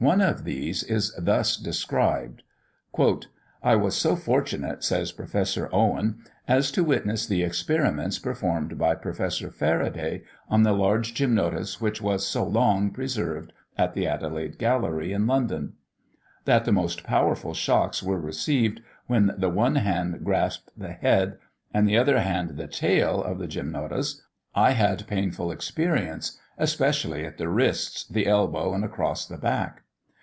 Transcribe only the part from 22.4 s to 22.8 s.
the